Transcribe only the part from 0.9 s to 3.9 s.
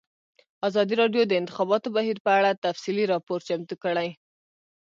راډیو د د انتخاباتو بهیر په اړه تفصیلي راپور چمتو